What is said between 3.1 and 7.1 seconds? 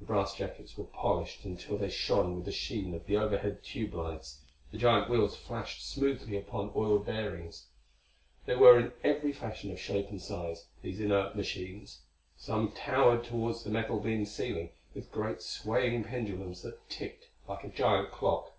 overhead tube lights; the giant wheels flashed smoothly upon oiled